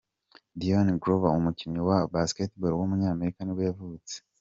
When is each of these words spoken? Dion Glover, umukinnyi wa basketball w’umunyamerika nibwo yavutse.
Dion 0.59 0.89
Glover, 1.03 1.29
umukinnyi 1.39 1.81
wa 1.89 1.97
basketball 2.13 2.73
w’umunyamerika 2.79 3.39
nibwo 3.41 3.63
yavutse. 3.69 4.15